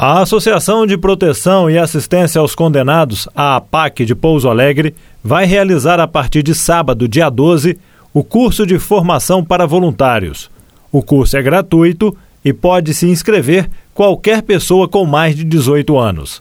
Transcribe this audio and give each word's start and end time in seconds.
A 0.00 0.20
Associação 0.20 0.86
de 0.86 0.96
Proteção 0.96 1.68
e 1.68 1.76
Assistência 1.76 2.40
aos 2.40 2.54
Condenados, 2.54 3.28
a 3.34 3.56
APAC 3.56 4.04
de 4.04 4.14
Pouso 4.14 4.48
Alegre, 4.48 4.94
vai 5.24 5.44
realizar 5.44 5.98
a 5.98 6.06
partir 6.06 6.40
de 6.44 6.54
sábado, 6.54 7.08
dia 7.08 7.28
12, 7.28 7.76
o 8.14 8.22
curso 8.22 8.64
de 8.64 8.78
formação 8.78 9.44
para 9.44 9.66
voluntários. 9.66 10.48
O 10.92 11.02
curso 11.02 11.36
é 11.36 11.42
gratuito 11.42 12.16
e 12.44 12.52
pode 12.52 12.94
se 12.94 13.08
inscrever 13.08 13.68
qualquer 13.92 14.42
pessoa 14.42 14.86
com 14.86 15.04
mais 15.04 15.34
de 15.34 15.42
18 15.42 15.98
anos. 15.98 16.40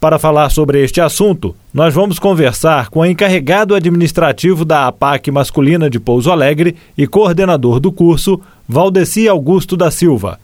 Para 0.00 0.18
falar 0.18 0.48
sobre 0.48 0.82
este 0.82 0.98
assunto, 0.98 1.54
nós 1.74 1.92
vamos 1.92 2.18
conversar 2.18 2.88
com 2.88 3.00
o 3.00 3.04
encarregado 3.04 3.74
administrativo 3.74 4.64
da 4.64 4.86
APAC 4.86 5.30
masculina 5.30 5.90
de 5.90 6.00
Pouso 6.00 6.30
Alegre 6.30 6.74
e 6.96 7.06
coordenador 7.06 7.80
do 7.80 7.92
curso, 7.92 8.40
Valdeci 8.66 9.28
Augusto 9.28 9.76
da 9.76 9.90
Silva. 9.90 10.38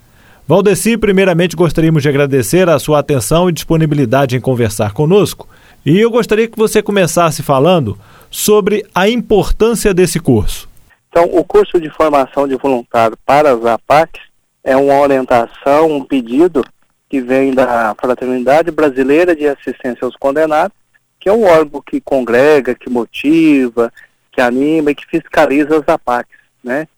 Valdeci, 0.50 0.98
primeiramente 0.98 1.54
gostaríamos 1.54 2.02
de 2.02 2.08
agradecer 2.08 2.68
a 2.68 2.76
sua 2.76 2.98
atenção 2.98 3.48
e 3.48 3.52
disponibilidade 3.52 4.36
em 4.36 4.40
conversar 4.40 4.92
conosco. 4.92 5.48
E 5.86 5.96
eu 5.96 6.10
gostaria 6.10 6.48
que 6.48 6.58
você 6.58 6.82
começasse 6.82 7.40
falando 7.40 7.96
sobre 8.28 8.84
a 8.92 9.08
importância 9.08 9.94
desse 9.94 10.18
curso. 10.18 10.68
Então, 11.08 11.24
o 11.32 11.44
curso 11.44 11.80
de 11.80 11.88
formação 11.88 12.48
de 12.48 12.56
voluntário 12.56 13.16
para 13.24 13.52
as 13.52 13.64
APACs 13.64 14.22
é 14.64 14.76
uma 14.76 14.98
orientação, 14.98 15.88
um 15.88 16.04
pedido 16.04 16.64
que 17.08 17.20
vem 17.20 17.54
da 17.54 17.94
Fraternidade 17.94 18.72
Brasileira 18.72 19.36
de 19.36 19.46
Assistência 19.46 20.04
aos 20.04 20.16
Condenados, 20.16 20.76
que 21.20 21.28
é 21.28 21.32
um 21.32 21.44
órgão 21.44 21.80
que 21.80 22.00
congrega, 22.00 22.74
que 22.74 22.90
motiva, 22.90 23.92
que 24.32 24.40
anima 24.40 24.90
e 24.90 24.96
que 24.96 25.06
fiscaliza 25.06 25.76
as 25.76 25.88
APACs, 25.88 26.40
né? 26.64 26.88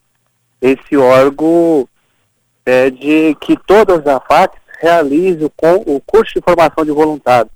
Esse 0.59 0.97
órgão 0.97 1.87
pede 2.65 3.37
que 3.41 3.57
todas 3.67 4.01
as 4.01 4.07
AFACs 4.07 4.61
realizem 4.81 5.45
o, 5.45 5.95
o 5.95 6.01
curso 6.01 6.35
de 6.35 6.41
formação 6.41 6.85
de 6.85 6.91
voluntário, 6.91 7.51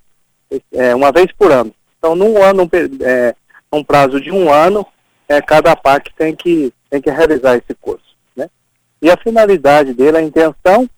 é, 0.72 0.94
uma 0.94 1.10
vez 1.10 1.26
por 1.32 1.50
ano. 1.50 1.74
Então, 1.98 2.14
num 2.14 2.42
ano, 2.42 2.68
é, 3.02 3.34
um 3.72 3.82
prazo 3.82 4.20
de 4.20 4.30
um 4.30 4.52
ano, 4.52 4.86
é, 5.28 5.40
cada 5.40 5.72
APAC 5.72 6.12
tem 6.14 6.34
que, 6.34 6.72
tem 6.88 7.00
que 7.00 7.10
realizar 7.10 7.56
esse 7.56 7.74
curso. 7.80 8.16
Né? 8.36 8.48
E 9.02 9.10
a 9.10 9.16
finalidade 9.16 9.92
dele, 9.92 10.18
a 10.18 10.22
intenção, 10.22 10.88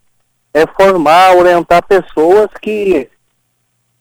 é 0.53 0.65
formar, 0.67 1.35
orientar 1.35 1.85
pessoas 1.85 2.49
que, 2.61 3.09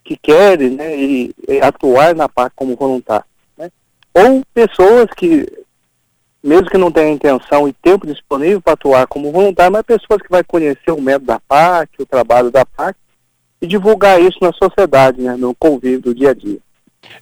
que 0.05 0.17
querem 0.17 0.71
né, 0.71 0.97
e, 0.97 1.35
e 1.49 1.61
atuar 1.61 2.15
na 2.15 2.29
PAC 2.29 2.53
como 2.55 2.77
voluntário. 2.77 3.25
Né? 3.57 3.71
Ou 4.15 4.43
pessoas 4.53 5.07
que 5.17 5.47
mesmo 6.43 6.71
que 6.71 6.79
não 6.79 6.91
tenha 6.91 7.11
intenção 7.11 7.69
e 7.69 7.73
tempo 7.73 8.07
disponível 8.07 8.61
para 8.61 8.75
atuar 8.75 9.07
como 9.07 9.33
voluntário, 9.33 9.73
mas 9.73 9.83
pessoas 9.83 10.23
que 10.23 10.31
vai 10.31 10.45
conhecer 10.45 10.91
o 10.91 11.01
método 11.01 11.27
da 11.27 11.41
PAC, 11.41 11.91
o 12.01 12.07
trabalho 12.07 12.51
da 12.51 12.65
PAC, 12.65 12.97
e 13.61 13.67
divulgar 13.67 14.21
isso 14.21 14.39
na 14.41 14.53
sociedade, 14.53 15.21
né, 15.21 15.37
no 15.37 15.55
convívio 15.55 16.01
do 16.01 16.15
dia 16.15 16.31
a 16.31 16.35
dia. 16.35 16.59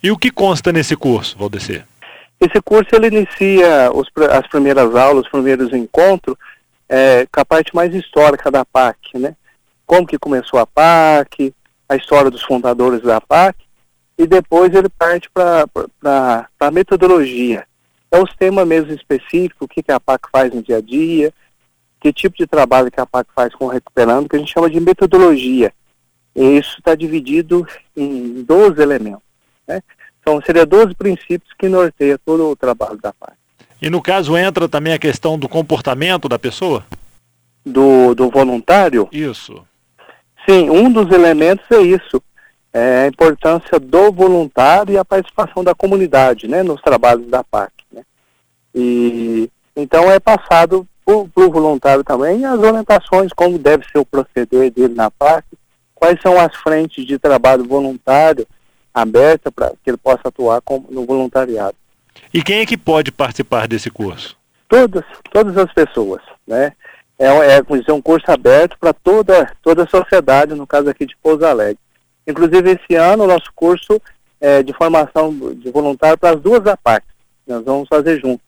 E 0.02 0.10
o 0.10 0.18
que 0.18 0.30
consta 0.30 0.70
nesse 0.70 0.96
curso, 0.96 1.36
Valdecir? 1.38 1.84
Esse 2.38 2.60
curso 2.60 2.90
ele 2.94 3.06
inicia 3.06 3.90
os, 3.94 4.08
as 4.30 4.46
primeiras 4.48 4.94
aulas, 4.94 5.24
os 5.24 5.30
primeiros 5.30 5.72
encontros, 5.72 6.36
é, 6.88 7.26
com 7.32 7.40
a 7.40 7.44
parte 7.44 7.74
mais 7.74 7.94
histórica 7.94 8.50
da 8.50 8.64
PAC, 8.64 9.18
né? 9.18 9.34
Como 9.86 10.06
que 10.06 10.18
começou 10.18 10.58
a 10.58 10.66
PAC, 10.66 11.54
a 11.88 11.96
história 11.96 12.30
dos 12.30 12.42
fundadores 12.42 13.00
da 13.02 13.20
PAC, 13.20 13.56
e 14.18 14.26
depois 14.26 14.74
ele 14.74 14.88
parte 14.88 15.30
para 15.30 15.66
a 16.60 16.70
metodologia, 16.70 17.66
é 18.10 18.18
os 18.18 18.32
temas 18.34 18.66
mesmo 18.66 18.92
específicos, 18.92 19.60
o 19.60 19.68
que, 19.68 19.82
que 19.82 19.92
a 19.92 20.00
PAC 20.00 20.28
faz 20.30 20.52
no 20.52 20.62
dia 20.62 20.78
a 20.78 20.80
dia, 20.80 21.32
que 22.00 22.12
tipo 22.12 22.36
de 22.36 22.46
trabalho 22.46 22.90
que 22.90 23.00
a 23.00 23.06
PAC 23.06 23.28
faz 23.34 23.54
com 23.54 23.66
o 23.66 23.68
recuperando, 23.68 24.28
que 24.28 24.36
a 24.36 24.38
gente 24.38 24.52
chama 24.52 24.70
de 24.70 24.80
metodologia. 24.80 25.72
E 26.34 26.58
isso 26.58 26.76
está 26.78 26.94
dividido 26.94 27.66
em 27.96 28.42
12 28.44 28.80
elementos. 28.80 29.22
Né? 29.66 29.82
Então, 30.20 30.40
seria 30.44 30.66
12 30.66 30.94
princípios 30.94 31.52
que 31.58 31.68
norteiam 31.68 32.18
todo 32.24 32.50
o 32.50 32.56
trabalho 32.56 32.98
da 32.98 33.12
PAC. 33.12 33.32
E 33.80 33.90
no 33.90 34.00
caso 34.00 34.36
entra 34.36 34.68
também 34.68 34.92
a 34.92 34.98
questão 34.98 35.38
do 35.38 35.48
comportamento 35.48 36.28
da 36.28 36.38
pessoa? 36.38 36.84
Do, 37.64 38.14
do 38.14 38.30
voluntário? 38.30 39.08
Isso. 39.10 39.64
Sim, 40.48 40.70
um 40.70 40.90
dos 40.90 41.10
elementos 41.10 41.64
é 41.70 41.82
isso 41.82 42.22
é 42.76 43.04
a 43.04 43.06
importância 43.06 43.80
do 43.80 44.12
voluntário 44.12 44.92
e 44.92 44.98
a 44.98 45.04
participação 45.04 45.64
da 45.64 45.74
comunidade, 45.74 46.46
né, 46.46 46.62
nos 46.62 46.82
trabalhos 46.82 47.26
da 47.28 47.42
PAC. 47.42 47.72
E 48.76 49.50
então 49.74 50.10
é 50.10 50.20
passado 50.20 50.86
para 51.04 51.14
o 51.14 51.50
voluntário 51.50 52.04
também 52.04 52.44
as 52.44 52.58
orientações, 52.58 53.32
como 53.32 53.58
deve 53.58 53.86
ser 53.90 53.98
o 53.98 54.04
proceder 54.04 54.70
dele 54.70 54.94
na 54.94 55.10
PAC, 55.10 55.46
quais 55.94 56.20
são 56.20 56.38
as 56.38 56.54
frentes 56.56 57.06
de 57.06 57.18
trabalho 57.18 57.64
voluntário 57.64 58.46
aberta 58.92 59.50
para 59.50 59.72
que 59.82 59.90
ele 59.90 59.96
possa 59.96 60.28
atuar 60.28 60.62
no 60.90 61.06
voluntariado. 61.06 61.76
E 62.32 62.42
quem 62.42 62.60
é 62.60 62.66
que 62.66 62.76
pode 62.76 63.12
participar 63.12 63.66
desse 63.68 63.90
curso? 63.90 64.36
Todas, 64.68 65.04
todas 65.30 65.56
as 65.56 65.72
pessoas, 65.72 66.22
né? 66.46 66.72
É, 67.18 67.26
é 67.26 67.92
um 67.92 68.02
curso 68.02 68.30
aberto 68.30 68.76
para 68.78 68.92
toda, 68.92 69.50
toda 69.62 69.84
a 69.84 69.88
sociedade, 69.88 70.54
no 70.54 70.66
caso 70.66 70.88
aqui 70.88 71.06
de 71.06 71.16
Pouso 71.22 71.44
Alegre. 71.46 71.78
Inclusive, 72.26 72.72
esse 72.72 72.94
ano, 72.94 73.24
o 73.24 73.26
nosso 73.26 73.50
curso 73.54 74.00
é 74.40 74.62
de 74.62 74.72
formação 74.74 75.32
de 75.54 75.70
voluntário 75.70 76.18
para 76.18 76.34
as 76.34 76.40
duas 76.40 76.66
APACs. 76.66 77.08
Nós 77.46 77.64
vamos 77.64 77.88
fazer 77.88 78.20
junto. 78.20 78.42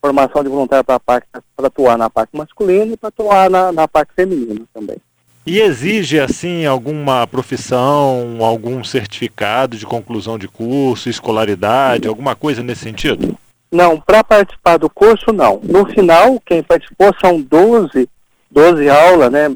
Formação 0.00 0.42
de 0.42 0.48
voluntário 0.48 0.84
para 0.84 0.94
a 0.94 1.00
PAC, 1.00 1.26
para 1.56 1.66
atuar 1.66 1.98
na 1.98 2.08
PAC 2.08 2.28
masculina 2.32 2.92
e 2.92 2.96
para 2.96 3.08
atuar 3.08 3.50
na, 3.50 3.72
na 3.72 3.88
PAC 3.88 4.12
feminina 4.14 4.64
também. 4.72 4.96
E 5.44 5.60
exige, 5.60 6.20
assim, 6.20 6.66
alguma 6.66 7.26
profissão, 7.26 8.38
algum 8.40 8.84
certificado 8.84 9.76
de 9.76 9.86
conclusão 9.86 10.38
de 10.38 10.46
curso, 10.46 11.08
escolaridade, 11.08 12.06
alguma 12.06 12.36
coisa 12.36 12.62
nesse 12.62 12.82
sentido? 12.82 13.36
Não, 13.72 14.00
para 14.00 14.22
participar 14.22 14.76
do 14.76 14.90
curso, 14.90 15.32
não. 15.32 15.60
No 15.62 15.86
final, 15.86 16.40
quem 16.44 16.62
participou 16.62 17.14
são 17.20 17.40
12, 17.40 18.08
12 18.50 18.88
aulas, 18.88 19.32
né? 19.32 19.54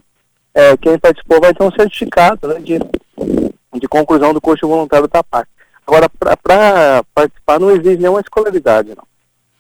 É, 0.54 0.76
quem 0.76 0.98
participou 0.98 1.41
vai 1.41 1.54
ter 1.54 1.62
um 1.62 1.72
certificado 1.72 2.48
né, 2.48 2.60
de 2.60 2.78
de 3.78 3.88
conclusão 3.88 4.34
do 4.34 4.41
curso 4.41 4.66
voluntário 4.66 5.08
da 5.08 5.22
PAC. 5.22 5.48
Agora, 5.86 6.08
para 6.08 7.02
participar 7.14 7.58
não 7.58 7.70
exige 7.70 7.97
nenhuma 7.98 8.20
escolaridade, 8.20 8.91
não. 8.91 9.04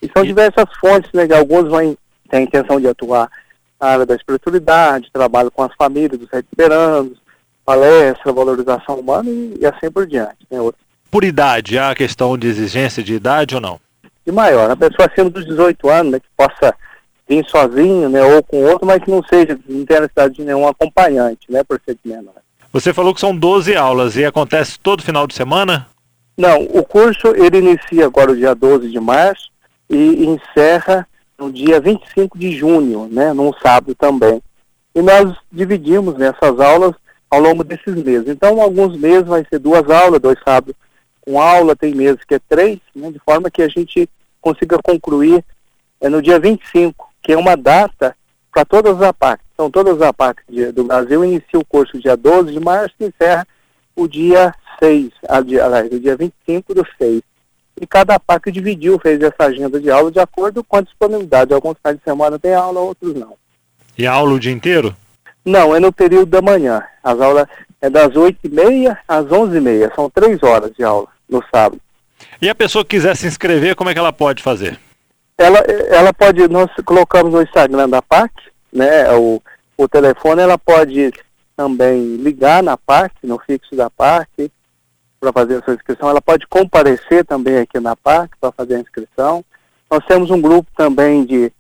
E 0.02 0.10
são 0.14 0.24
diversas 0.24 0.66
fontes, 0.80 1.10
né? 1.12 1.28
Alguns 1.34 1.68
vão 1.68 1.96
ter 2.28 2.36
a 2.36 2.40
intenção 2.40 2.80
de 2.80 2.88
atuar 2.88 3.30
na 3.80 3.88
área 3.88 4.06
da 4.06 4.16
espiritualidade, 4.16 5.10
trabalho 5.12 5.50
com 5.50 5.62
as 5.62 5.74
famílias 5.76 6.18
dos 6.18 6.28
recuperandos, 6.28 7.18
palestra, 7.64 8.32
valorização 8.32 8.96
humana 8.96 9.30
e, 9.30 9.58
e 9.60 9.66
assim 9.66 9.90
por 9.90 10.06
diante. 10.06 10.38
Né? 10.50 10.58
Por 11.10 11.24
idade, 11.24 11.78
há 11.78 11.90
a 11.90 11.94
questão 11.94 12.36
de 12.36 12.48
exigência 12.48 13.02
de 13.02 13.14
idade 13.14 13.54
ou 13.54 13.60
não? 13.60 13.80
De 14.24 14.32
maior, 14.32 14.70
a 14.70 14.76
pessoa 14.76 15.08
acima 15.10 15.30
dos 15.30 15.44
18 15.44 15.88
anos, 15.88 16.12
né, 16.12 16.20
que 16.20 16.28
possa 16.36 16.74
vir 17.28 17.44
sozinho, 17.48 18.08
né, 18.08 18.22
ou 18.22 18.42
com 18.42 18.62
outro, 18.64 18.86
mas 18.86 19.02
que 19.02 19.10
não 19.10 19.22
seja, 19.24 19.58
não 19.68 19.84
tenha 19.84 20.00
necessidade 20.00 20.34
de 20.34 20.44
nenhum 20.44 20.66
acompanhante, 20.66 21.50
né, 21.50 21.62
por 21.64 21.80
ser 21.84 21.96
menor. 22.04 22.34
Você 22.72 22.94
falou 22.94 23.12
que 23.12 23.20
são 23.20 23.36
12 23.36 23.76
aulas 23.76 24.16
e 24.16 24.24
acontece 24.24 24.78
todo 24.78 25.02
final 25.02 25.26
de 25.26 25.34
semana? 25.34 25.86
Não, 26.36 26.62
o 26.62 26.82
curso 26.82 27.34
ele 27.36 27.58
inicia 27.58 28.06
agora 28.06 28.32
o 28.32 28.36
dia 28.36 28.54
12 28.54 28.90
de 28.90 28.98
março 28.98 29.51
e 29.92 30.26
encerra 30.26 31.06
no 31.38 31.52
dia 31.52 31.80
25 31.80 32.38
de 32.38 32.56
junho, 32.56 33.08
né, 33.10 33.32
num 33.32 33.52
sábado 33.52 33.94
também. 33.94 34.42
E 34.94 35.02
nós 35.02 35.34
dividimos 35.50 36.16
nessas 36.16 36.58
aulas 36.58 36.94
ao 37.30 37.40
longo 37.40 37.62
desses 37.62 37.94
meses. 37.94 38.28
Então, 38.28 38.60
alguns 38.60 38.96
meses 38.96 39.26
vai 39.26 39.44
ser 39.48 39.58
duas 39.58 39.88
aulas, 39.90 40.20
dois 40.20 40.38
sábados 40.44 40.74
com 41.20 41.40
aula, 41.40 41.76
tem 41.76 41.94
meses 41.94 42.24
que 42.24 42.34
é 42.34 42.40
três, 42.48 42.78
né, 42.94 43.10
de 43.10 43.18
forma 43.20 43.50
que 43.50 43.62
a 43.62 43.68
gente 43.68 44.08
consiga 44.40 44.78
concluir 44.82 45.44
é, 46.00 46.08
no 46.08 46.20
dia 46.20 46.38
25, 46.38 47.08
que 47.22 47.32
é 47.32 47.36
uma 47.36 47.56
data 47.56 48.16
para 48.52 48.64
todas 48.64 48.96
as 48.96 49.02
APACs. 49.02 49.44
Então, 49.54 49.70
todas 49.70 49.96
as 49.96 50.02
APACs 50.02 50.44
do 50.74 50.84
Brasil 50.84 51.24
iniciam 51.24 51.60
o 51.60 51.64
curso 51.64 51.98
dia 51.98 52.16
12 52.16 52.52
de 52.52 52.60
março 52.60 52.94
e 52.98 53.04
encerra 53.04 53.46
o 53.94 54.08
dia 54.08 54.54
6, 54.82 55.10
aliás, 55.28 55.92
o 55.92 56.00
dia 56.00 56.16
25 56.16 56.74
do 56.74 56.86
6. 56.98 57.22
E 57.80 57.86
cada 57.86 58.14
APAC 58.14 58.50
dividiu, 58.52 58.98
fez 58.98 59.20
essa 59.20 59.44
agenda 59.44 59.80
de 59.80 59.90
aula 59.90 60.10
de 60.10 60.20
acordo 60.20 60.62
com 60.62 60.76
a 60.76 60.82
disponibilidade. 60.82 61.52
Alguns 61.52 61.76
finais 61.78 61.98
de 61.98 62.04
semana 62.04 62.38
tem 62.38 62.54
aula, 62.54 62.80
outros 62.80 63.14
não. 63.14 63.34
E 63.96 64.06
aula 64.06 64.34
o 64.34 64.40
dia 64.40 64.52
inteiro? 64.52 64.94
Não, 65.44 65.74
é 65.74 65.80
no 65.80 65.92
período 65.92 66.26
da 66.26 66.42
manhã. 66.42 66.82
As 67.02 67.20
aulas 67.20 67.46
é 67.80 67.90
das 67.90 68.08
8h30 68.08 68.96
às 69.08 69.24
11h30. 69.26 69.94
São 69.94 70.10
três 70.10 70.42
horas 70.42 70.72
de 70.72 70.84
aula 70.84 71.08
no 71.28 71.42
sábado. 71.52 71.80
E 72.40 72.48
a 72.48 72.54
pessoa 72.54 72.84
que 72.84 72.96
quiser 72.96 73.16
se 73.16 73.26
inscrever, 73.26 73.74
como 73.74 73.90
é 73.90 73.92
que 73.92 73.98
ela 73.98 74.12
pode 74.12 74.42
fazer? 74.42 74.78
ela, 75.42 75.58
ela 75.58 76.12
pode, 76.12 76.46
nós 76.48 76.70
colocamos 76.84 77.32
no 77.32 77.42
Instagram 77.42 77.88
da 77.88 78.00
PAC, 78.00 78.32
né, 78.72 79.12
o, 79.12 79.42
o 79.76 79.88
telefone, 79.88 80.42
ela 80.42 80.56
pode 80.56 81.12
também 81.56 82.16
ligar 82.16 82.62
na 82.62 82.76
PAC, 82.76 83.14
no 83.22 83.38
fixo 83.38 83.74
da 83.74 83.90
PAC, 83.90 84.50
para 85.22 85.32
fazer 85.32 85.58
a 85.58 85.62
sua 85.62 85.74
inscrição. 85.74 86.08
Ela 86.08 86.20
pode 86.20 86.48
comparecer 86.48 87.24
também 87.24 87.58
aqui 87.58 87.78
na 87.78 87.94
PAC 87.94 88.36
para 88.40 88.50
fazer 88.50 88.74
a 88.74 88.80
inscrição. 88.80 89.44
Nós 89.88 90.04
temos 90.06 90.30
um 90.32 90.40
grupo 90.40 90.68
também 90.76 91.24
de, 91.24 91.52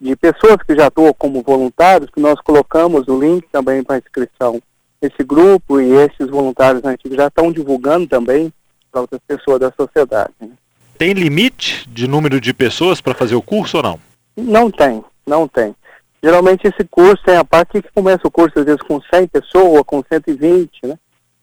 de 0.00 0.14
pessoas 0.14 0.58
que 0.64 0.76
já 0.76 0.86
atuam 0.86 1.12
como 1.12 1.42
voluntários, 1.42 2.10
que 2.10 2.20
nós 2.20 2.40
colocamos 2.40 3.08
o 3.08 3.20
link 3.20 3.44
também 3.50 3.82
para 3.82 3.98
inscrição 3.98 4.62
esse 5.02 5.24
grupo 5.24 5.80
e 5.80 5.90
esses 5.94 6.28
voluntários 6.28 6.84
antigos 6.84 7.16
já 7.16 7.26
estão 7.26 7.50
divulgando 7.50 8.06
também 8.06 8.52
para 8.90 9.00
outras 9.00 9.20
pessoas 9.26 9.60
da 9.60 9.72
sociedade. 9.72 10.32
Né? 10.40 10.50
Tem 10.96 11.12
limite 11.12 11.88
de 11.88 12.06
número 12.06 12.40
de 12.40 12.52
pessoas 12.54 13.00
para 13.00 13.14
fazer 13.14 13.34
o 13.34 13.42
curso 13.42 13.78
ou 13.78 13.82
não? 13.82 14.00
Não 14.36 14.70
tem, 14.70 15.04
não 15.26 15.48
tem. 15.48 15.74
Geralmente 16.22 16.66
esse 16.68 16.84
curso 16.88 17.22
tem 17.24 17.36
a 17.36 17.44
parte 17.44 17.82
que 17.82 17.92
começa 17.92 18.26
o 18.26 18.30
curso 18.30 18.58
às 18.58 18.64
vezes 18.64 18.82
com 18.82 19.00
100 19.00 19.26
pessoas, 19.28 19.82
com 19.86 20.02
120, 20.08 20.70
né? 20.84 20.98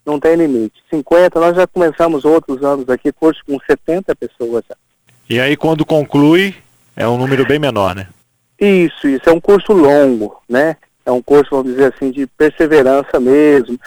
Não 0.06 0.20
tem 0.20 0.36
limite. 0.36 0.84
50, 0.90 1.40
nós 1.40 1.56
já 1.56 1.66
começamos 1.66 2.26
outros 2.26 2.64
anos 2.64 2.88
aqui, 2.90 3.12
curso 3.12 3.42
com 3.46 3.58
70 3.60 4.16
pessoas. 4.16 4.64
Já. 4.70 4.76
E 5.30 5.40
aí 5.40 5.58
quando 5.58 5.86
conclui, 5.86 6.54
é 6.96 7.08
um 7.08 7.18
número 7.18 7.46
bem 7.46 7.58
menor, 7.58 7.96
né? 7.96 8.08
Isso, 8.60 9.08
isso. 9.08 9.28
É 9.28 9.34
um 9.34 9.42
curso 9.42 9.74
longo, 9.74 10.42
né? 10.48 10.78
É 11.06 11.12
um 11.12 11.22
curso, 11.22 11.52
vamos 11.52 11.74
dizer 11.74 11.94
assim, 11.94 12.12
de 12.12 12.26
perseverança 12.28 13.20
mesmo. 13.20 13.80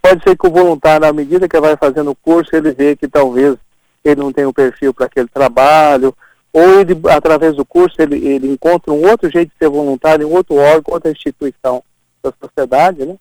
Pode 0.00 0.22
ser 0.22 0.36
que 0.36 0.46
o 0.46 0.50
voluntário, 0.50 1.06
à 1.06 1.12
medida 1.12 1.48
que 1.48 1.60
vai 1.60 1.76
fazendo 1.76 2.10
o 2.10 2.16
curso, 2.16 2.54
ele 2.54 2.72
vê 2.72 2.96
que 2.96 3.08
talvez 3.08 3.56
ele 4.04 4.20
não 4.20 4.32
tem 4.32 4.44
o 4.44 4.50
um 4.50 4.52
perfil 4.52 4.94
para 4.94 5.06
aquele 5.06 5.28
trabalho, 5.28 6.14
ou 6.52 6.80
ele, 6.80 6.98
através 7.10 7.54
do 7.54 7.64
curso, 7.64 8.00
ele, 8.00 8.16
ele 8.26 8.50
encontra 8.50 8.92
um 8.92 9.06
outro 9.06 9.30
jeito 9.30 9.50
de 9.50 9.58
ser 9.58 9.68
voluntário 9.68 10.26
em 10.26 10.32
outro 10.32 10.56
órgão, 10.56 10.94
outra 10.94 11.10
instituição 11.10 11.82
da 12.22 12.32
sociedade, 12.40 13.04
né? 13.04 13.16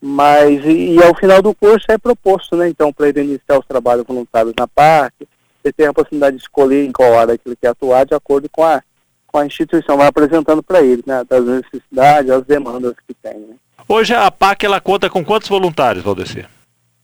Mas, 0.00 0.64
e, 0.64 0.94
e 0.94 1.02
ao 1.02 1.14
final 1.14 1.42
do 1.42 1.54
curso 1.54 1.84
é 1.88 1.98
proposto, 1.98 2.56
né, 2.56 2.68
então, 2.68 2.92
para 2.92 3.08
ele 3.08 3.22
iniciar 3.22 3.58
os 3.58 3.66
trabalhos 3.66 4.06
voluntários 4.06 4.54
na 4.58 4.66
parte, 4.66 5.28
ele 5.62 5.72
tem 5.72 5.86
a 5.86 5.92
possibilidade 5.92 6.36
de 6.36 6.42
escolher 6.42 6.86
em 6.86 6.92
qual 6.92 7.18
área 7.18 7.38
ele 7.44 7.56
quer 7.56 7.68
atuar 7.68 8.06
de 8.06 8.14
acordo 8.14 8.48
com 8.48 8.64
a, 8.64 8.82
com 9.26 9.38
a 9.38 9.46
instituição, 9.46 9.98
vai 9.98 10.06
apresentando 10.06 10.62
para 10.62 10.80
ele, 10.82 11.02
né, 11.06 11.22
das 11.28 11.44
necessidades, 11.44 12.30
as 12.30 12.44
demandas 12.44 12.94
que 13.06 13.14
tem, 13.14 13.38
né. 13.38 13.56
Hoje 13.86 14.14
a 14.14 14.26
APAC, 14.26 14.64
ela 14.64 14.80
conta 14.80 15.10
com 15.10 15.24
quantos 15.24 15.48
voluntários, 15.48 16.04
Valdecir? 16.04 16.48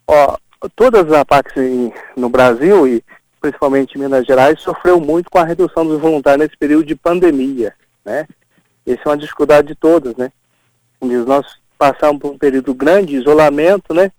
Ó, 0.06 0.37
todas 0.75 1.06
as 1.06 1.12
APACs 1.12 1.52
no 2.16 2.28
Brasil 2.28 2.87
e 2.87 3.02
principalmente 3.40 3.96
em 3.96 4.00
Minas 4.00 4.26
Gerais, 4.26 4.60
sofreu 4.60 5.00
muito 5.00 5.31
com 5.31 5.38
a 5.38 5.44
redução 5.44 5.87
dos 5.87 6.00
voluntários 6.00 6.46
nesse 6.46 6.56
período 6.56 6.84
de 6.84 6.94
pandemia, 6.94 7.72
né? 8.04 8.26
Essa 8.87 9.02
é 9.04 9.08
uma 9.08 9.16
dificuldade 9.16 9.69
de 9.69 9.75
todos, 9.75 10.16
né? 10.16 10.32
Nós 11.00 11.46
passamos 11.78 12.20
por 12.20 12.32
um 12.32 12.38
período 12.38 12.75
grande 12.75 13.08
de 13.08 13.17
isolamento, 13.17 13.94
né? 13.94 14.11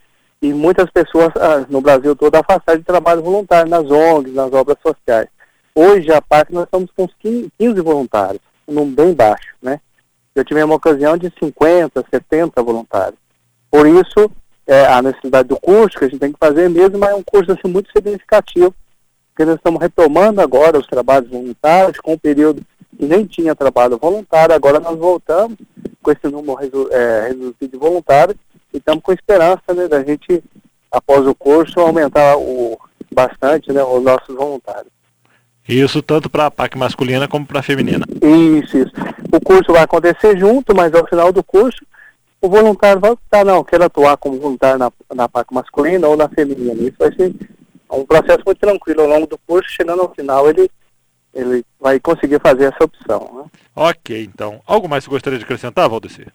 E 0.42 0.54
muitas 0.54 0.90
pessoas 0.92 1.32
ah, 1.36 1.66
no 1.70 1.82
Brasil 1.82 2.16
todo 2.16 2.36
afastadas 2.36 2.82
de 2.82 2.86
trabalho 2.86 3.24
voluntário 3.24 3.70
nas 3.70 3.90
ONGs, 3.90 4.34
nas 4.34 4.52
obras 4.54 4.78
sociais. 4.86 5.28
Hoje, 5.74 6.12
a 6.12 6.22
parte 6.22 6.54
nós 6.54 6.66
estamos 6.66 6.90
com 6.96 7.04
uns 7.04 7.14
15, 7.20 7.52
15 7.58 7.82
voluntários, 7.82 8.42
um 8.68 8.74
número 8.74 8.96
bem 8.96 9.14
baixo, 9.14 9.56
né? 9.62 9.80
Eu 10.36 10.46
tive 10.46 10.64
uma 10.64 10.76
ocasião 10.76 11.18
de 11.18 11.32
50, 11.40 12.06
70 12.12 12.62
voluntários. 12.62 13.20
Por 13.72 13.88
isso, 13.88 14.30
é, 14.68 14.86
a 14.86 15.02
necessidade 15.02 15.50
do 15.50 15.60
curso 15.60 15.98
que 15.98 16.06
a 16.06 16.08
gente 16.08 16.20
tem 16.20 16.32
que 16.32 16.40
fazer 16.40 16.70
mesmo 16.70 17.04
é 17.04 17.16
um 17.16 17.24
curso 17.24 17.52
assim, 17.52 17.68
muito 17.68 17.92
significativo 17.92 18.74
porque 19.38 19.46
nós 19.46 19.58
estamos 19.58 19.80
retomando 19.80 20.42
agora 20.42 20.80
os 20.80 20.88
trabalhos 20.88 21.30
voluntários, 21.30 22.00
com 22.00 22.14
um 22.14 22.18
período 22.18 22.66
que 22.98 23.06
nem 23.06 23.24
tinha 23.24 23.54
trabalho 23.54 23.96
voluntário, 23.96 24.56
agora 24.56 24.80
nós 24.80 24.98
voltamos 24.98 25.56
com 26.08 26.12
esse 26.12 26.28
número 26.34 26.90
é, 26.90 27.28
reduzido 27.28 27.68
de 27.68 27.78
voluntários 27.78 28.38
e 28.74 28.78
estamos 28.78 29.04
com 29.04 29.12
esperança 29.12 29.74
né, 29.76 29.90
da 29.90 30.02
gente, 30.02 30.42
após 30.90 31.28
o 31.28 31.36
curso, 31.36 31.82
aumentar 31.82 32.38
o, 32.38 32.80
bastante 33.14 33.74
né, 33.74 33.84
os 33.84 34.02
nossos 34.02 34.34
voluntários. 34.34 34.92
Isso 35.68 36.02
tanto 36.02 36.30
para 36.30 36.46
a 36.46 36.52
PAC 36.52 36.78
masculina 36.78 37.28
como 37.28 37.46
para 37.46 37.60
a 37.60 37.64
feminina. 37.64 38.06
Isso, 38.22 38.78
isso. 38.78 38.94
O 39.34 39.42
curso 39.42 39.74
vai 39.74 39.84
acontecer 39.84 40.40
junto, 40.40 40.74
mas 40.74 40.94
ao 40.94 41.06
final 41.06 41.34
do 41.34 41.44
curso 41.44 41.86
o 42.40 42.48
voluntário 42.48 43.02
vai 43.02 43.12
optar, 43.12 43.44
não, 43.44 43.64
quero 43.64 43.84
atuar 43.84 44.16
como 44.16 44.40
voluntário 44.40 44.80
na, 44.80 44.90
na 45.14 45.28
PAC 45.28 45.54
masculina 45.54 46.08
ou 46.08 46.16
na 46.16 46.30
feminina. 46.30 46.82
Isso 46.84 46.96
vai 46.98 47.14
ser 47.14 47.36
um 47.92 48.06
processo 48.06 48.44
muito 48.46 48.60
tranquilo 48.60 49.02
ao 49.02 49.10
longo 49.10 49.28
do 49.28 49.38
curso, 49.46 49.70
chegando 49.70 50.04
ao 50.04 50.14
final 50.14 50.50
ele, 50.50 50.72
ele 51.38 51.64
vai 51.80 52.00
conseguir 52.00 52.40
fazer 52.40 52.66
essa 52.66 52.84
opção. 52.84 53.30
Né? 53.36 53.60
Ok, 53.76 54.24
então. 54.24 54.60
Algo 54.66 54.90
mais 54.90 55.04
você 55.04 55.10
gostaria 55.10 55.38
de 55.38 55.46
acrescentar, 55.46 55.88
Valdecir? 55.88 56.34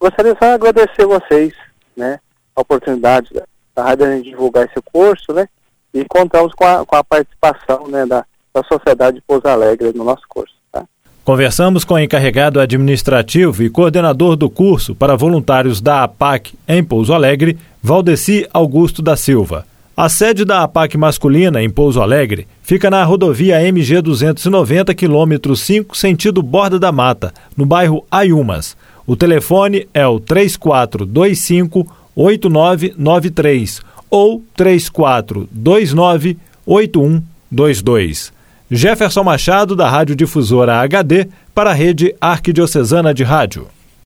Gostaria 0.00 0.32
só 0.32 0.46
de 0.46 0.52
agradecer 0.52 1.06
vocês, 1.06 1.54
né, 1.96 2.18
a 2.56 2.60
oportunidade 2.60 3.32
da, 3.32 3.44
da 3.74 3.84
rádio 3.84 4.22
de 4.22 4.30
divulgar 4.30 4.66
esse 4.66 4.82
curso, 4.92 5.32
né, 5.32 5.48
e 5.94 6.04
contamos 6.04 6.52
com 6.54 6.64
a, 6.64 6.84
com 6.84 6.96
a 6.96 7.04
participação, 7.04 7.86
né, 7.86 8.04
da, 8.04 8.24
da 8.52 8.64
Sociedade 8.64 9.18
de 9.18 9.22
Pouso 9.22 9.46
Alegre 9.46 9.92
no 9.94 10.02
nosso 10.02 10.22
curso. 10.28 10.54
Tá? 10.72 10.84
Conversamos 11.24 11.84
com 11.84 11.94
o 11.94 11.98
encarregado 12.00 12.58
administrativo 12.58 13.62
e 13.62 13.70
coordenador 13.70 14.34
do 14.34 14.50
curso 14.50 14.92
para 14.92 15.16
voluntários 15.16 15.80
da 15.80 16.02
APAC 16.02 16.58
em 16.66 16.82
Pouso 16.82 17.14
Alegre, 17.14 17.56
Valdeci 17.80 18.48
Augusto 18.52 19.00
da 19.02 19.16
Silva. 19.16 19.64
A 19.94 20.08
sede 20.08 20.46
da 20.46 20.62
APAC 20.62 20.96
masculina, 20.96 21.62
em 21.62 21.68
Pouso 21.68 22.00
Alegre, 22.00 22.48
fica 22.62 22.90
na 22.90 23.04
rodovia 23.04 23.62
MG 23.62 24.00
290, 24.00 24.94
quilômetro 24.94 25.54
5, 25.54 25.94
sentido 25.94 26.42
Borda 26.42 26.78
da 26.78 26.90
Mata, 26.90 27.30
no 27.54 27.66
bairro 27.66 28.02
Ayumas. 28.10 28.74
O 29.06 29.14
telefone 29.14 29.86
é 29.92 30.06
o 30.06 30.18
3425 30.18 31.86
8993 32.16 33.82
ou 34.08 34.42
3429 34.56 36.38
8122. 36.64 38.32
Jefferson 38.70 39.24
Machado, 39.24 39.76
da 39.76 39.90
Rádio 39.90 40.16
Difusora 40.16 40.80
HD, 40.80 41.28
para 41.54 41.70
a 41.70 41.74
Rede 41.74 42.14
Arquidiocesana 42.18 43.12
de 43.12 43.24
Rádio. 43.24 43.66